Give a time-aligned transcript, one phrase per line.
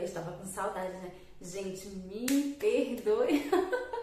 [0.00, 1.12] Eu estava com saudade, né?
[1.42, 3.50] Gente, me perdoe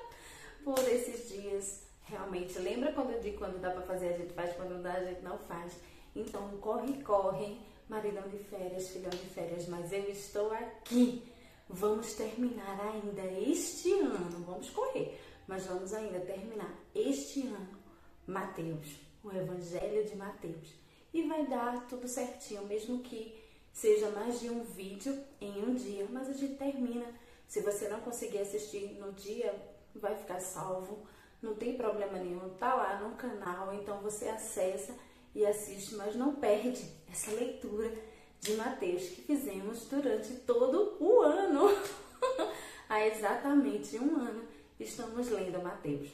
[0.62, 1.84] por esses dias.
[2.04, 4.92] Realmente, lembra quando eu digo quando dá pra fazer, a gente faz, quando não dá,
[4.92, 5.72] a gente não faz.
[6.14, 11.22] Então, corre, corre, maridão de férias, filhão de férias, mas eu estou aqui.
[11.66, 15.18] Vamos terminar ainda este ano, vamos correr,
[15.48, 17.78] mas vamos ainda terminar este ano
[18.26, 20.74] Mateus, o Evangelho de Mateus.
[21.14, 23.45] E vai dar tudo certinho, mesmo que
[23.76, 27.04] seja mais de um vídeo em um dia, mas a gente termina.
[27.46, 29.54] Se você não conseguir assistir no dia,
[29.94, 31.06] vai ficar salvo,
[31.42, 34.94] não tem problema nenhum, tá lá no canal, então você acessa
[35.34, 37.92] e assiste, mas não perde essa leitura
[38.40, 41.68] de Mateus que fizemos durante todo o ano.
[42.88, 44.42] Há exatamente um ano
[44.80, 46.08] estamos lendo Mateus.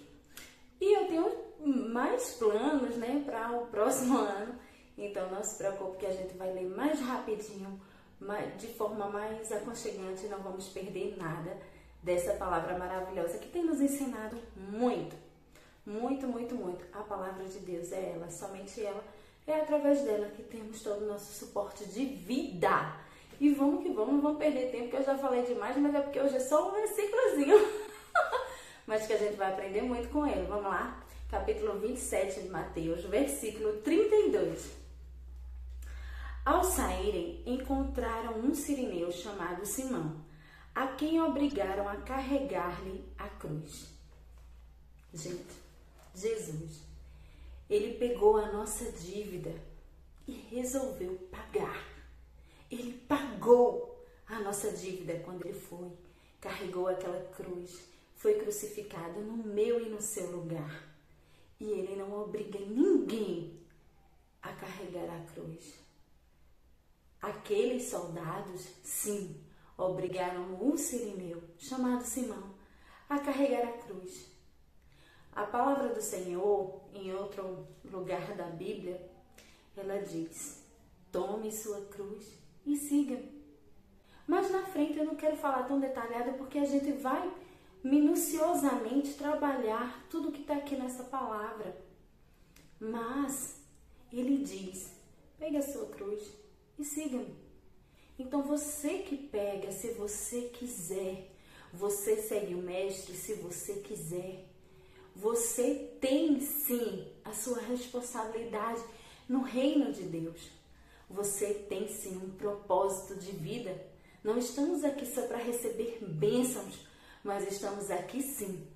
[0.81, 4.59] E eu tenho mais planos né, para o próximo ano,
[5.07, 7.81] então não se preocupe que a gente vai ler mais rapidinho,
[8.57, 11.57] de forma mais aconchegante, não vamos perder nada
[12.03, 15.17] dessa palavra maravilhosa que tem nos ensinado muito,
[15.85, 16.85] muito, muito, muito.
[16.93, 19.03] A palavra de Deus é ela, somente ela,
[19.47, 22.97] é através dela que temos todo o nosso suporte de vida.
[23.41, 26.01] E vamos que vamos, não vamos perder tempo, que eu já falei demais, mas é
[26.01, 27.57] porque hoje é só um versículozinho.
[28.87, 30.47] mas que a gente vai aprender muito com ele.
[30.47, 31.03] Vamos lá?
[31.29, 34.82] Capítulo 27 de Mateus, versículo 32.
[36.45, 40.25] Ao saírem, encontraram um sirineu chamado Simão,
[40.75, 43.93] a quem obrigaram a carregar-lhe a cruz.
[45.15, 45.55] Gente,
[46.13, 46.83] Jesus,
[47.71, 49.55] ele pegou a nossa dívida
[50.27, 51.87] e resolveu pagar.
[52.69, 55.93] Ele pagou a nossa dívida quando ele foi,
[56.41, 60.89] carregou aquela cruz, foi crucificado no meu e no seu lugar.
[61.61, 63.61] E ele não obriga ninguém
[64.43, 65.82] a carregar a cruz.
[67.23, 69.41] Aqueles soldados, sim,
[69.79, 72.53] obrigaram um sirineu, chamado Simão,
[73.09, 74.29] a carregar a cruz.
[75.31, 79.09] A palavra do Senhor, em outro lugar da Bíblia,
[79.77, 80.65] ela diz:
[81.13, 82.27] tome sua cruz
[82.67, 83.41] e siga-me.
[84.27, 87.33] Mas na frente eu não quero falar tão detalhado porque a gente vai
[87.85, 91.81] minuciosamente trabalhar tudo que está aqui nessa palavra.
[92.81, 93.61] Mas
[94.13, 94.93] ele diz:
[95.39, 96.42] pegue a sua cruz
[96.83, 97.35] e siga-me.
[98.19, 101.31] Então você que pega, se você quiser,
[101.73, 104.45] você segue o mestre se você quiser.
[105.15, 108.83] Você tem sim a sua responsabilidade
[109.29, 110.51] no reino de Deus.
[111.09, 113.87] Você tem sim um propósito de vida.
[114.25, 116.87] Não estamos aqui só para receber bênçãos,
[117.23, 118.67] mas estamos aqui sim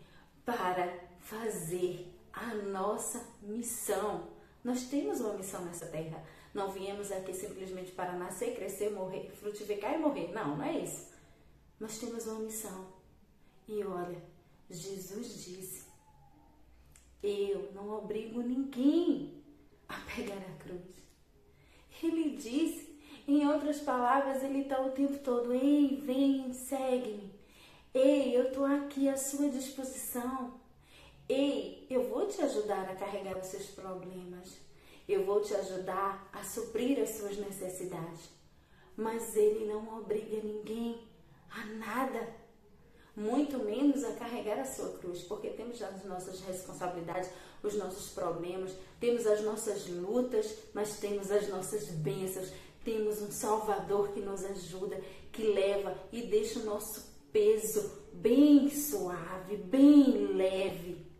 [0.45, 4.29] para fazer a nossa missão.
[4.63, 6.23] Nós temos uma missão nessa terra.
[6.57, 10.33] Não viemos aqui simplesmente para nascer, crescer, morrer, frutificar e morrer.
[10.33, 11.13] Não, não é isso.
[11.79, 12.87] Nós temos uma missão.
[13.69, 14.23] E olha,
[14.71, 15.85] Jesus disse:
[17.23, 19.45] Eu não obrigo ninguém
[19.87, 20.97] a pegar a cruz.
[22.03, 27.35] Ele disse, em outras palavras, ele está o tempo todo: Ei, vem, segue-me.
[27.93, 30.59] Ei, eu estou aqui à sua disposição.
[31.29, 34.66] Ei, eu vou te ajudar a carregar os seus problemas.
[35.09, 38.29] Eu vou te ajudar a suprir as suas necessidades.
[38.97, 41.01] Mas Ele não obriga ninguém
[41.51, 42.29] a nada,
[43.15, 47.31] muito menos a carregar a sua cruz, porque temos as nossas responsabilidades,
[47.63, 52.51] os nossos problemas, temos as nossas lutas, mas temos as nossas bênçãos.
[52.85, 55.01] Temos um Salvador que nos ajuda,
[55.33, 61.16] que leva e deixa o nosso peso bem suave, bem leve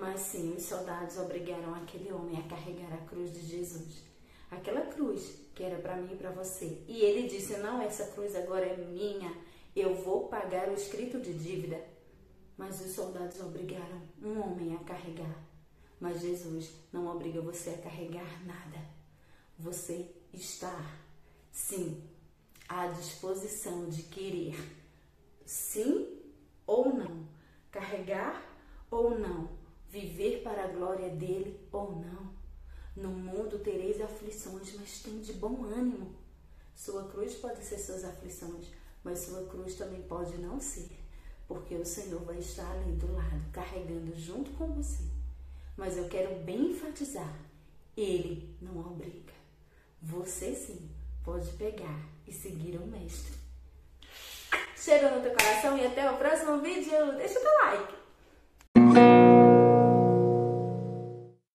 [0.00, 4.02] mas sim, os soldados obrigaram aquele homem a carregar a cruz de Jesus.
[4.50, 6.82] Aquela cruz que era para mim e para você.
[6.86, 9.32] E ele disse: Não, essa cruz agora é minha.
[9.74, 11.80] Eu vou pagar o escrito de dívida.
[12.56, 15.36] Mas os soldados obrigaram um homem a carregar.
[16.00, 18.78] Mas Jesus não obriga você a carregar nada.
[19.58, 20.98] Você está,
[21.50, 22.02] sim,
[22.68, 24.56] à disposição de querer,
[25.44, 26.20] sim
[26.66, 27.26] ou não,
[27.70, 28.42] carregar
[28.90, 32.34] ou não viver para a glória dele ou não.
[32.96, 36.14] No mundo tereis aflições, mas tem de bom ânimo.
[36.74, 38.66] Sua cruz pode ser suas aflições,
[39.02, 40.90] mas sua cruz também pode não ser,
[41.46, 45.04] porque o Senhor vai estar ali do lado, carregando junto com você.
[45.76, 47.34] Mas eu quero bem enfatizar:
[47.96, 49.34] Ele não obriga.
[50.02, 50.90] Você sim
[51.24, 53.34] pode pegar e seguir o Mestre.
[54.76, 57.16] Cheiro no teu coração e até o próximo vídeo.
[57.16, 57.94] Deixa o teu like.